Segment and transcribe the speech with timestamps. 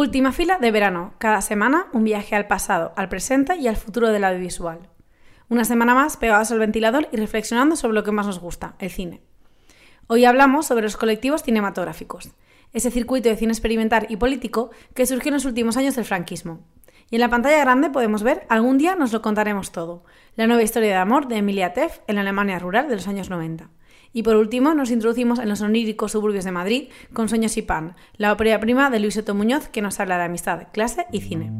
[0.00, 1.12] Última fila de verano.
[1.18, 4.88] Cada semana un viaje al pasado, al presente y al futuro del audiovisual.
[5.50, 8.88] Una semana más pegados al ventilador y reflexionando sobre lo que más nos gusta, el
[8.88, 9.20] cine.
[10.06, 12.30] Hoy hablamos sobre los colectivos cinematográficos,
[12.72, 16.60] ese circuito de cine experimental y político que surgió en los últimos años del franquismo.
[17.10, 20.04] Y en la pantalla grande podemos ver Algún día nos lo contaremos todo,
[20.34, 23.28] la nueva historia de amor de Emilia Teff en la Alemania rural de los años
[23.28, 23.68] 90.
[24.12, 27.94] Y por último, nos introducimos en los oníricos suburbios de Madrid con Sueños y Pan,
[28.16, 31.52] la ópera prima de Luis Soto Muñoz que nos habla de amistad, clase y cine.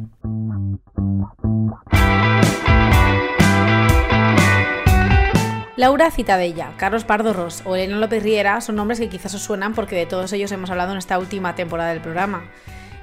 [5.77, 9.73] Laura Citadella, Carlos Pardo Ross o Elena López Riera son nombres que quizás os suenan
[9.73, 12.43] porque de todos ellos hemos hablado en esta última temporada del programa.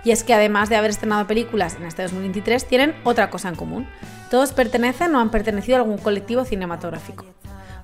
[0.05, 3.57] Y es que además de haber estrenado películas en este 2023, tienen otra cosa en
[3.57, 3.89] común.
[4.31, 7.25] Todos pertenecen o han pertenecido a algún colectivo cinematográfico.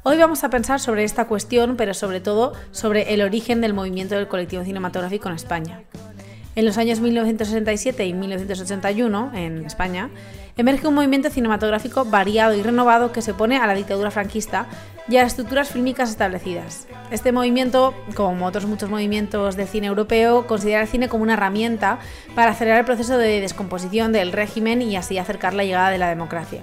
[0.07, 4.15] Hoy vamos a pensar sobre esta cuestión, pero sobre todo sobre el origen del movimiento
[4.15, 5.81] del colectivo cinematográfico en España.
[6.55, 10.11] En los años 1967 y 1981, en España,
[10.59, 14.67] emerge un movimiento cinematográfico variado y renovado que se opone a la dictadura franquista
[15.09, 16.87] y a las estructuras fílmicas establecidas.
[17.11, 21.99] Este movimiento, como otros muchos movimientos de cine europeo, considera el cine como una herramienta
[22.35, 26.11] para acelerar el proceso de descomposición del régimen y así acercar la llegada de la
[26.11, 26.61] democracia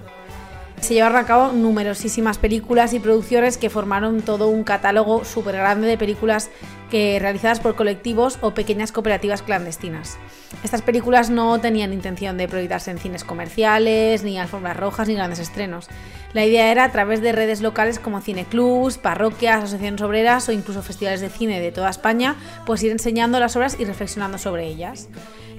[0.81, 5.87] se llevaron a cabo numerosísimas películas y producciones que formaron todo un catálogo súper grande
[5.87, 6.49] de películas
[6.91, 10.19] que, realizadas por colectivos o pequeñas cooperativas clandestinas.
[10.63, 15.39] Estas películas no tenían intención de proyectarse en cines comerciales, ni alfombras rojas, ni grandes
[15.39, 15.87] estrenos.
[16.33, 20.83] La idea era a través de redes locales como cineclubs, parroquias, asociaciones obreras o incluso
[20.83, 25.09] festivales de cine de toda España, pues ir enseñando las obras y reflexionando sobre ellas.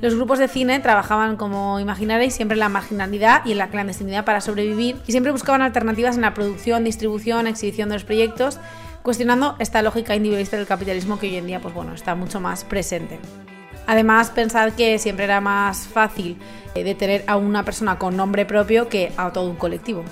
[0.03, 4.25] Los grupos de cine trabajaban, como imaginaréis, siempre en la marginalidad y en la clandestinidad
[4.25, 8.59] para sobrevivir y siempre buscaban alternativas en la producción, distribución, exhibición de los proyectos,
[9.03, 12.65] cuestionando esta lógica individualista del capitalismo que hoy en día pues bueno, está mucho más
[12.65, 13.19] presente.
[13.87, 16.39] Además, pensad que siempre era más fácil
[16.75, 20.05] eh, detener a una persona con nombre propio que a todo un colectivo.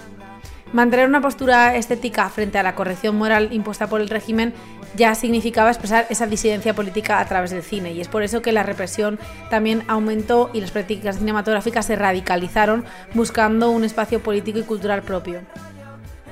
[0.73, 4.55] Mantener una postura estética frente a la corrección moral impuesta por el régimen
[4.97, 8.53] ya significaba expresar esa disidencia política a través del cine y es por eso que
[8.53, 9.19] la represión
[9.51, 12.85] también aumentó y las prácticas cinematográficas se radicalizaron
[13.15, 15.41] buscando un espacio político y cultural propio.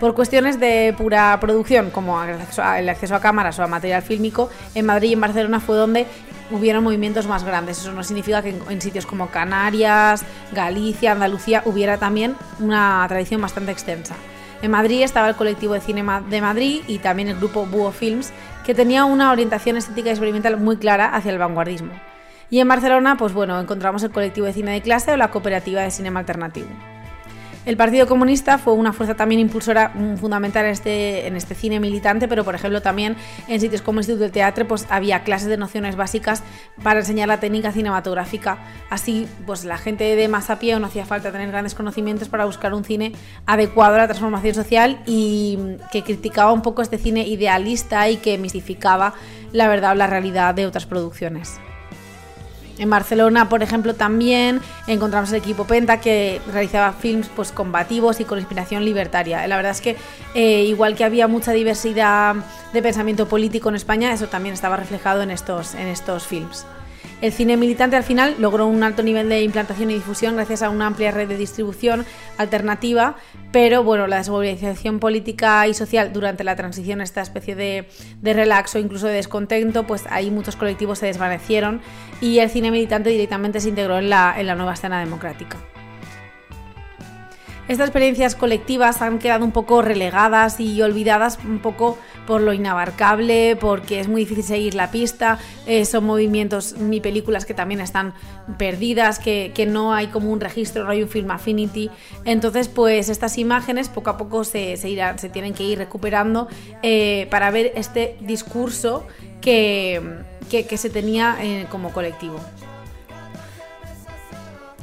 [0.01, 4.87] Por cuestiones de pura producción, como el acceso a cámaras o a material fílmico, en
[4.87, 6.07] Madrid y en Barcelona fue donde
[6.53, 7.79] hubieron movimientos más grandes.
[7.79, 13.73] Eso no significa que en sitios como Canarias, Galicia, Andalucía hubiera también una tradición bastante
[13.73, 14.15] extensa.
[14.63, 18.33] En Madrid estaba el colectivo de cine de Madrid y también el grupo Búho Films,
[18.65, 21.93] que tenía una orientación estética y experimental muy clara hacia el vanguardismo.
[22.51, 25.83] Y en Barcelona, pues bueno, encontramos el colectivo de cine de clase o la cooperativa
[25.83, 26.69] de cinema alternativo.
[27.69, 31.81] El Partido Comunista fue una fuerza también impulsora mm, fundamental en este, en este cine
[31.81, 33.15] militante, pero por ejemplo también
[33.47, 36.43] en sitios como el Instituto del Teatro pues había clases de nociones básicas
[36.83, 38.57] para enseñar la técnica cinematográfica.
[38.89, 42.47] Así pues la gente de más a pie no hacía falta tener grandes conocimientos para
[42.47, 43.13] buscar un cine
[43.45, 48.17] adecuado a la transformación social y mm, que criticaba un poco este cine idealista y
[48.17, 49.13] que mistificaba
[49.53, 51.61] la verdad o la realidad de otras producciones.
[52.79, 58.25] En Barcelona, por ejemplo, también encontramos el equipo Penta que realizaba films pues, combativos y
[58.25, 59.47] con inspiración libertaria.
[59.47, 59.97] La verdad es que
[60.35, 62.37] eh, igual que había mucha diversidad
[62.73, 66.67] de pensamiento político en España, eso también estaba reflejado en estos, en estos films.
[67.21, 70.71] El cine militante al final logró un alto nivel de implantación y difusión gracias a
[70.71, 72.07] una amplia red de distribución
[72.37, 73.17] alternativa,
[73.51, 77.89] pero bueno, la desmovilización política y social durante la transición, esta especie de,
[78.23, 81.81] de relax o incluso de descontento, pues ahí muchos colectivos se desvanecieron
[82.21, 85.57] y el cine militante directamente se integró en la, en la nueva escena democrática.
[87.67, 93.57] Estas experiencias colectivas han quedado un poco relegadas y olvidadas un poco por lo inabarcable,
[93.59, 98.13] porque es muy difícil seguir la pista, eh, son movimientos ni películas que también están
[98.59, 101.89] perdidas, que, no hay como un registro, no hay un film affinity.
[102.27, 106.49] Entonces, pues estas imágenes poco a poco se, se, tienen que ir recuperando
[106.83, 109.07] eh, para ver este discurso
[109.41, 110.03] que,
[110.77, 112.39] se tenía eh, como colectivo.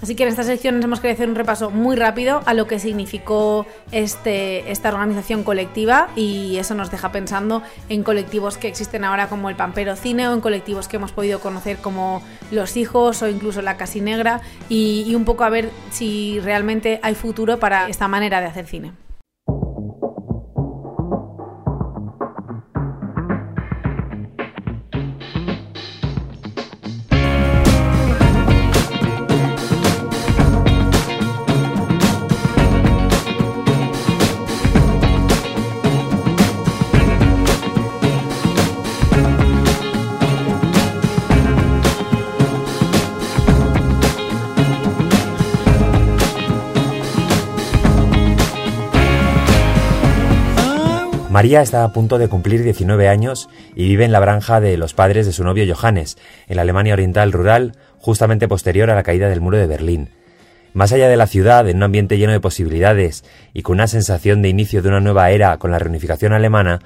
[0.06, 2.78] Así que en esta sección hemos querido hacer un repaso muy rápido a lo que
[2.78, 9.30] significó este, esta organización colectiva y eso nos deja pensando en colectivos que existen ahora
[9.30, 12.22] como el Pampero Cine o en colectivos que hemos podido conocer como
[12.52, 17.16] Los Hijos o incluso La Casi Negra y un poco a ver si realmente hay
[17.16, 19.05] futuro para esta manera de hacer cine.
[51.46, 54.96] María está a punto de cumplir 19 años y vive en la granja de los
[54.96, 59.30] padres de su novio Johannes, en la Alemania Oriental rural, justamente posterior a la caída
[59.30, 60.10] del muro de Berlín.
[60.74, 64.42] Más allá de la ciudad, en un ambiente lleno de posibilidades y con una sensación
[64.42, 66.80] de inicio de una nueva era con la reunificación alemana,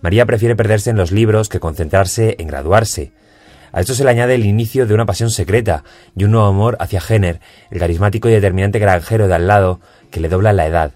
[0.00, 3.12] María prefiere perderse en los libros que concentrarse en graduarse.
[3.70, 5.84] A esto se le añade el inicio de una pasión secreta
[6.16, 7.40] y un nuevo amor hacia Jenner,
[7.70, 9.80] el carismático y determinante granjero de al lado
[10.10, 10.92] que le dobla la edad.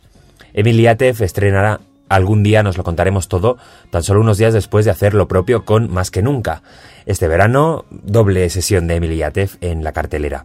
[0.55, 3.57] Emil estrenará Algún día nos lo contaremos todo,
[3.91, 6.61] tan solo unos días después de hacer lo propio con Más que Nunca.
[7.07, 10.45] Este verano, doble sesión de Emily Atef en la cartelera.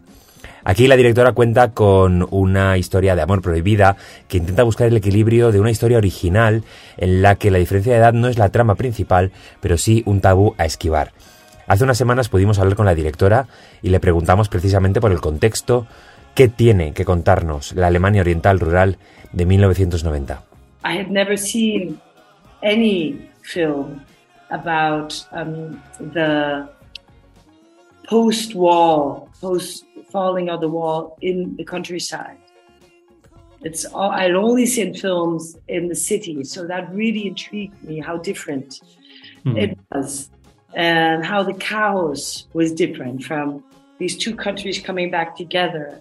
[0.62, 3.96] Aquí la directora cuenta con una historia de amor prohibida
[4.28, 6.62] que intenta buscar el equilibrio de una historia original
[6.98, 10.20] en la que la diferencia de edad no es la trama principal, pero sí un
[10.20, 11.10] tabú a esquivar.
[11.66, 13.48] Hace unas semanas pudimos hablar con la directora
[13.82, 15.88] y le preguntamos precisamente por el contexto
[16.36, 18.98] qué tiene que contarnos la Alemania Oriental Rural
[19.32, 20.42] de 1990.
[20.86, 22.00] I had never seen
[22.62, 24.06] any film
[24.50, 26.68] about um, the
[28.04, 32.38] post wall, post falling of the wall in the countryside.
[33.62, 38.18] It's all, I'd only seen films in the city, so that really intrigued me how
[38.18, 38.80] different
[39.44, 39.60] mm.
[39.60, 40.30] it was
[40.74, 43.64] and how the chaos was different from
[43.98, 46.00] these two countries coming back together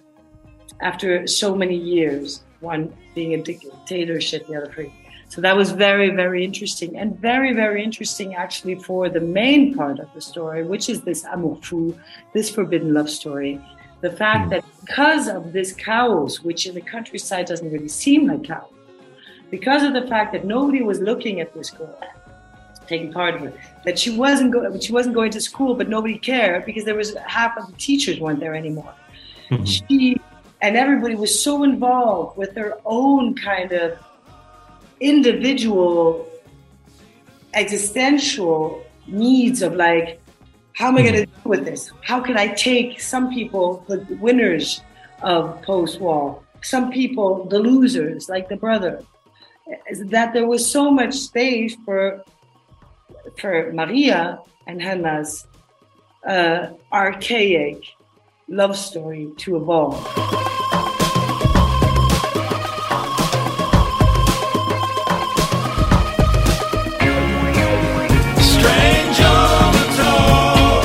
[0.82, 4.92] after so many years one being a dictatorship, the other free.
[5.30, 10.00] So that was very, very interesting and very, very interesting actually for the main part
[10.00, 11.98] of the story, which is this amour fou,
[12.34, 13.60] this forbidden love story.
[14.02, 14.50] The fact mm.
[14.52, 18.70] that because of this chaos, which in the countryside doesn't really seem like chaos,
[19.50, 22.00] because of the fact that nobody was looking at this girl,
[22.88, 26.18] taking part of it, that she wasn't go- she wasn't going to school, but nobody
[26.18, 28.94] cared because there was half of the teachers weren't there anymore.
[29.50, 29.64] Mm-hmm.
[29.66, 30.18] She
[30.62, 34.00] and everybody was so involved with their own kind of
[35.00, 36.28] individual
[37.54, 40.20] existential needs of like
[40.74, 41.42] how am i going to mm-hmm.
[41.44, 44.82] deal with this how can i take some people the winners
[45.22, 49.04] of post-war some people the losers like the brother
[50.06, 52.24] that there was so much space for
[53.38, 55.48] for maria and hannah's
[56.28, 57.84] uh, archaic
[58.48, 59.98] love story to evolve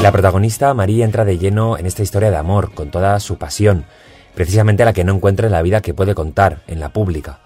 [0.02, 3.84] La protagonista, María, entra de lleno en esta historia de amor, con toda su pasión,
[4.34, 7.40] precisamente la que no encuentra en la vida que puede contar, en la pública.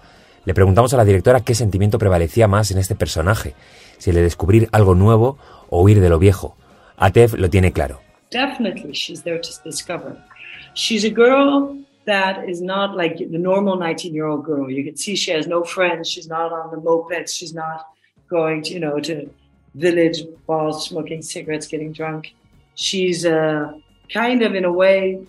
[0.45, 3.55] Le preguntamos a la directora qué sentimiento prevalecía más en este personaje,
[3.97, 5.37] si el de descubrir algo nuevo
[5.69, 6.55] o huir de lo viejo.
[6.95, 8.04] Atef lo tiene claro.
[8.29, 10.21] Definitely she's there to discover.
[10.73, 14.69] She's a girl that is not like the normal 19-year-old girl.
[14.69, 17.87] You can see she has no friends, she's not on the mopeds, she's not
[18.29, 19.29] going to, you know, to
[19.73, 22.33] village balls, smoking cigarettes, getting drunk.
[22.75, 23.73] she's uh,
[24.13, 25.25] kind of, in a way,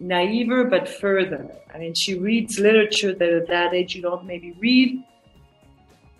[0.00, 1.50] naiver but further.
[1.74, 5.02] I mean, she reads literature that at that age you don't maybe read.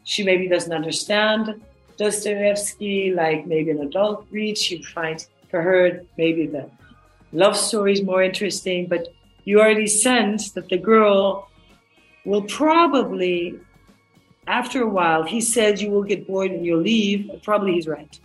[0.04, 1.60] She maybe doesn't understand
[1.96, 4.60] Dostoevsky like maybe an adult reads.
[4.60, 6.68] She finds for her maybe the
[7.32, 9.06] love story is more interesting, but
[9.44, 11.48] you already sense that the girl
[12.24, 13.54] will probably,
[14.48, 17.30] after a while, he says you will get bored and you'll leave.
[17.44, 18.18] Probably he's right.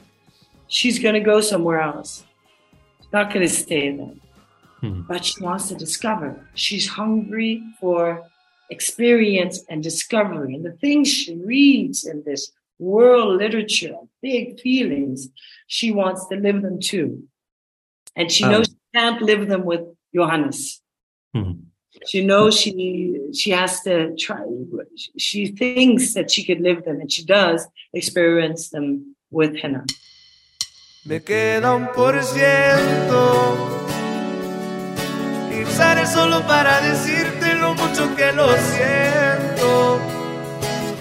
[0.70, 2.24] She's going to go somewhere else
[3.12, 4.16] not going to stay there.
[4.84, 5.02] Mm-hmm.
[5.08, 6.48] But she wants to discover.
[6.54, 8.24] She's hungry for
[8.70, 10.56] experience and discovery.
[10.56, 15.30] And the things she reads in this world literature, big feelings,
[15.68, 17.24] she wants to live them too.
[18.16, 18.72] And she knows oh.
[18.72, 19.82] she can't live them with
[20.14, 20.82] Johannes.
[21.36, 21.62] Mm-hmm.
[22.08, 24.44] She knows she she has to try.
[25.18, 29.86] She thinks that she could live them, and she does experience them with Hannah.
[31.06, 33.58] Me queda un por ciento.
[35.52, 39.29] Y sale solo para decirte lo mucho que lo siento.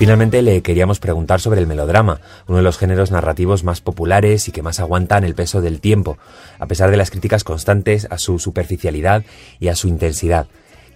[0.00, 4.50] Finalmente le queríamos preguntar sobre el melodrama, uno de los géneros narrativos más populares y
[4.50, 6.16] que más aguantan el peso del tiempo,
[6.58, 9.24] a pesar de las críticas constantes a su superficialidad
[9.58, 10.46] y a su intensidad.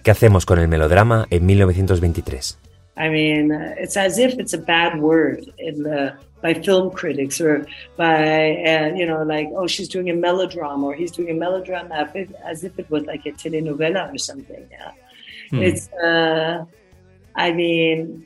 [0.01, 2.57] ¿Qué hacemos con el melodrama en 1923?
[2.97, 7.63] I mean, it's as if it's a bad word in the, by film critics or
[7.97, 12.09] by, uh, you know, like, oh, she's doing a melodrama or he's doing a melodrama
[12.43, 14.67] as if it was like a telenovela or something.
[14.71, 14.91] Yeah.
[15.51, 15.61] Hmm.
[15.61, 16.65] It's, uh,
[17.35, 18.25] I mean,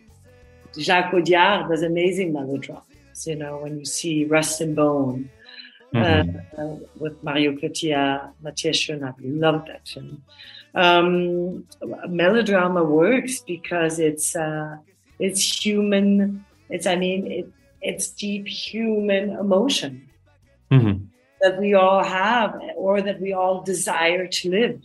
[0.78, 5.30] Jacques Audiard does amazing melodramas, you know, when you see Rust and Bone.
[5.94, 6.38] Mm-hmm.
[6.56, 10.22] Uh, with Mario Cotillard, Mathias Schoenack, love that film
[10.76, 11.66] um,
[12.08, 14.78] melodrama works because it's uh,
[15.20, 16.46] it's human.
[16.70, 20.10] It's I mean it, it's deep human emotion
[20.72, 21.06] mm-hmm.
[21.42, 24.82] that we all have or that we all desire to live.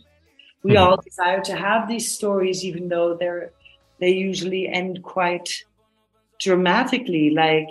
[0.63, 0.83] We mm-hmm.
[0.83, 3.51] all desire to have these stories, even though they're
[3.99, 5.63] they usually end quite
[6.39, 7.69] dramatically, like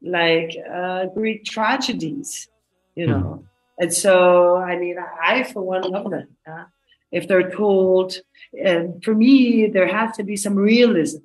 [0.00, 2.48] like uh, Greek tragedies,
[2.94, 3.20] you know.
[3.20, 3.44] Mm-hmm.
[3.80, 6.28] And so, I mean, I for one love them.
[6.46, 6.64] Yeah?
[7.10, 8.16] if they're told.
[8.52, 11.18] And for me, there has to be some realism,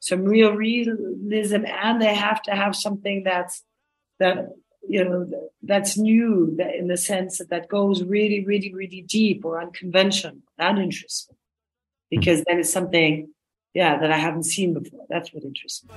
[0.00, 3.62] some real realism, and they have to have something that's
[4.20, 4.50] that
[4.86, 5.28] you know
[5.62, 10.38] that's new that in the sense that that goes really, really, really deep or unconventional.
[10.58, 11.36] That interests me
[12.10, 13.30] because then it's something,
[13.74, 15.04] yeah, that I haven't seen before.
[15.08, 15.90] That's what interests me.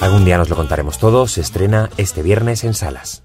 [0.00, 3.22] Algún día nos lo contaremos todo, se estrena este viernes en salas.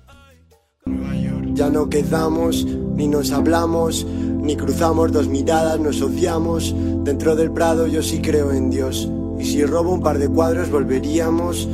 [1.54, 6.74] Ya no quedamos, ni nos hablamos, ni cruzamos dos miradas, nos ociamos.
[7.04, 9.10] Dentro del Prado yo sí creo en Dios.
[9.40, 11.68] Y si robo un par de cuadros volveríamos.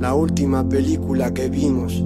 [0.00, 2.04] La última película que vimos,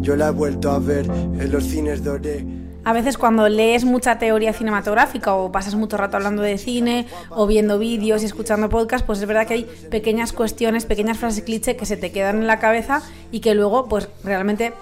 [0.00, 2.63] yo la he vuelto a ver en los cines Doré.
[2.84, 7.46] A veces cuando lees mucha teoría cinematográfica o pasas mucho rato hablando de cine o
[7.46, 11.76] viendo vídeos y escuchando podcasts, pues es verdad que hay pequeñas cuestiones, pequeñas frases cliché
[11.76, 14.74] que se te quedan en la cabeza y que luego pues realmente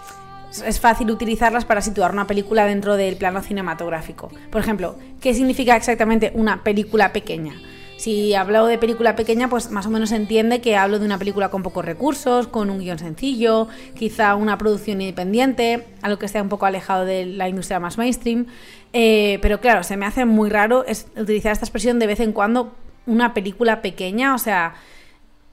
[0.67, 4.31] es fácil utilizarlas para situar una película dentro del plano cinematográfico.
[4.51, 7.55] Por ejemplo, ¿qué significa exactamente una película pequeña?
[8.03, 11.19] Si hablo de película pequeña, pues más o menos se entiende que hablo de una
[11.19, 16.43] película con pocos recursos, con un guion sencillo, quizá una producción independiente, algo que esté
[16.43, 18.47] un poco alejado de la industria más mainstream.
[18.93, 20.85] Eh, pero claro, se me hace muy raro
[21.17, 22.75] utilizar esta expresión de vez en cuando
[23.07, 24.75] una película pequeña, o sea,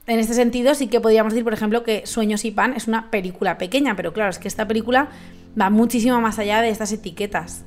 [0.08, 3.12] en este sentido sí que podríamos decir, por ejemplo, que Sueños y Pan es una
[3.12, 5.10] película pequeña, pero claro, es que esta película
[5.58, 7.64] va muchísimo más allá de estas etiquetas.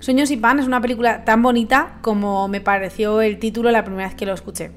[0.00, 4.06] Sueños y Pan es una película tan bonita como me pareció el título la primera
[4.06, 4.70] vez que lo escuché.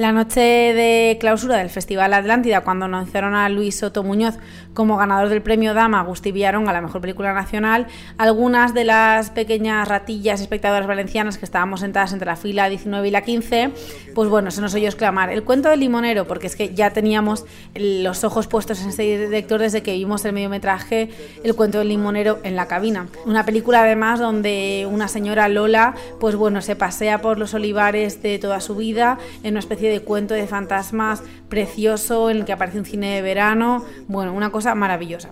[0.00, 4.36] La noche de clausura del Festival Atlántida, cuando anunciaron a Luis Soto Muñoz
[4.72, 9.28] como ganador del premio Dama Agustí Villaron a la mejor película nacional, algunas de las
[9.28, 13.72] pequeñas ratillas espectadoras valencianas que estábamos sentadas entre la fila 19 y la 15,
[14.14, 17.44] pues bueno, se nos oyó exclamar el cuento del limonero, porque es que ya teníamos
[17.74, 21.10] los ojos puestos en este director desde que vimos el mediometraje
[21.44, 23.08] El cuento del limonero en la cabina.
[23.26, 28.38] Una película además donde una señora Lola, pues bueno, se pasea por los olivares de
[28.38, 32.78] toda su vida en una especie de cuento de fantasmas precioso en el que aparece
[32.78, 35.30] un cine de verano, bueno, una cosa maravillosa.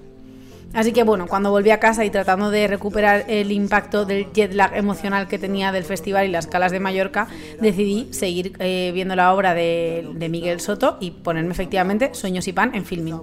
[0.75, 4.53] Así que bueno, cuando volví a casa y tratando de recuperar el impacto del jet
[4.53, 7.27] lag emocional que tenía del festival y las calas de Mallorca,
[7.59, 12.75] decidí seguir eh, viendo la obra de, Miguel Soto y ponerme efectivamente Sueños y Pan
[12.75, 13.19] en filming.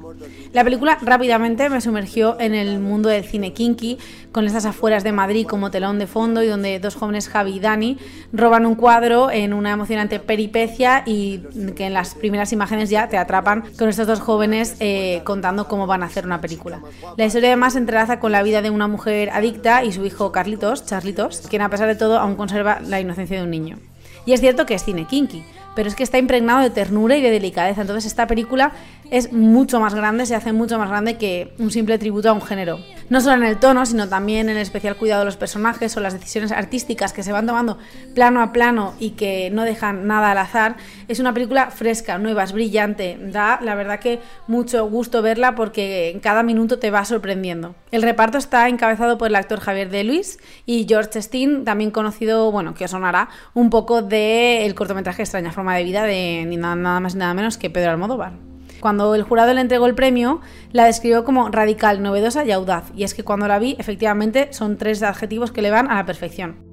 [0.53, 3.99] La película rápidamente me sumergió en el mundo del cine kinky,
[4.31, 7.59] con estas afueras de Madrid como telón de fondo y donde dos jóvenes, Javi y
[7.59, 7.97] Dani,
[8.33, 11.43] roban un cuadro en una emocionante peripecia y
[11.75, 15.85] que en las primeras imágenes ya te atrapan con estos dos jóvenes eh, contando cómo
[15.85, 16.81] van a hacer una película.
[17.17, 20.31] La historia además se entrelaza con la vida de una mujer adicta y su hijo
[20.31, 23.77] Carlitos, Charlitos, quien a pesar de todo aún conserva la inocencia de un niño.
[24.25, 25.43] Y es cierto que es cine kinky,
[25.75, 27.81] pero es que está impregnado de ternura y de delicadeza.
[27.81, 28.71] Entonces esta película
[29.11, 32.41] es mucho más grande, se hace mucho más grande que un simple tributo a un
[32.41, 32.79] género.
[33.09, 35.99] No solo en el tono, sino también en el especial cuidado de los personajes o
[35.99, 37.77] las decisiones artísticas que se van tomando
[38.15, 40.77] plano a plano y que no dejan nada al azar.
[41.07, 43.19] Es una película fresca, nueva, es brillante.
[43.21, 47.75] Da, la verdad que mucho gusto verla porque en cada minuto te va sorprendiendo.
[47.91, 52.51] El reparto está encabezado por el actor Javier de Luis y George Steen, también conocido,
[52.51, 56.75] bueno, que os sonará un poco del cortometraje Extraña forma de vida de ni nada,
[56.75, 58.54] nada más ni nada menos que Pedro Almodóvar.
[58.79, 60.41] Cuando el jurado le entregó el premio,
[60.71, 62.91] la describió como radical, novedosa y audaz.
[62.95, 66.05] Y es que cuando la vi, efectivamente, son tres adjetivos que le van a la
[66.05, 66.65] perfección.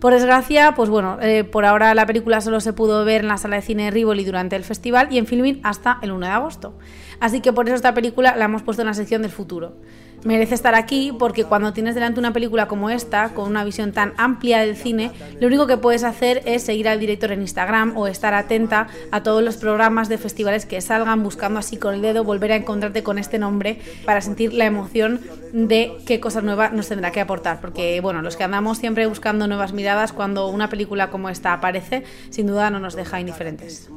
[0.00, 3.36] Por desgracia, pues bueno, eh, por ahora la película solo se pudo ver en la
[3.36, 6.78] sala de cine Rivoli durante el festival y en filming hasta el 1 de agosto.
[7.18, 9.78] Así que por eso esta película la hemos puesto en la sección del futuro.
[10.24, 14.14] Merece estar aquí porque cuando tienes delante una película como esta, con una visión tan
[14.16, 18.06] amplia del cine, lo único que puedes hacer es seguir al director en Instagram o
[18.06, 22.24] estar atenta a todos los programas de festivales que salgan, buscando así con el dedo
[22.24, 25.20] volver a encontrarte con este nombre para sentir la emoción
[25.52, 27.60] de qué cosa nueva nos tendrá que aportar.
[27.60, 32.04] Porque, bueno, los que andamos siempre buscando nuevas miradas, cuando una película como esta aparece,
[32.30, 33.88] sin duda no nos deja indiferentes.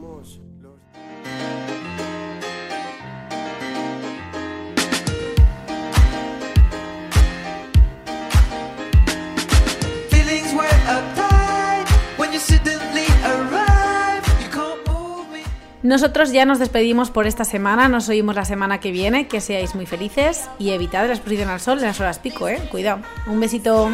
[15.92, 19.76] Nosotros ya nos despedimos por esta semana, nos oímos la semana que viene, que seáis
[19.76, 22.62] muy felices y evitad la exposición al sol en las horas pico, eh.
[22.72, 23.02] Cuidado.
[23.28, 23.90] Un besito.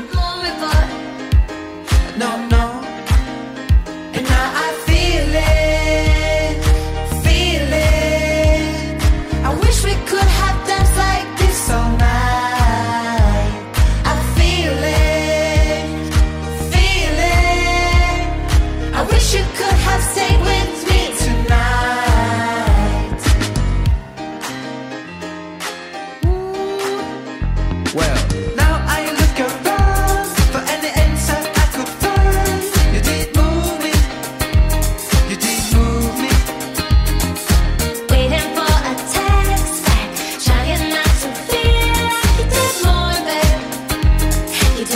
[2.19, 2.56] No, no.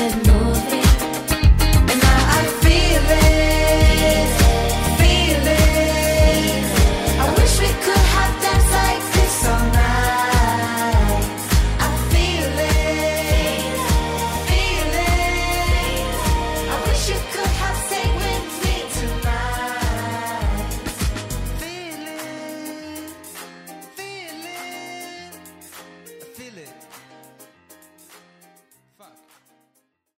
[0.09, 0.30] said